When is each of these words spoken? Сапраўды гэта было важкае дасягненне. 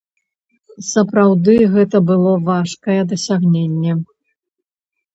Сапраўды 0.91 1.53
гэта 1.75 2.03
было 2.09 2.33
важкае 2.49 2.99
дасягненне. 3.15 3.91